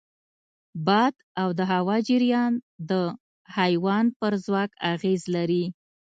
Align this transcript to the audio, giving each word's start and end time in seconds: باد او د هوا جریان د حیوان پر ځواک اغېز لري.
باد 0.85 1.15
او 1.41 1.49
د 1.59 1.61
هوا 1.73 1.97
جریان 2.07 2.53
د 2.89 2.91
حیوان 3.57 4.05
پر 4.19 4.33
ځواک 4.45 4.71
اغېز 4.93 5.21
لري. 5.35 5.65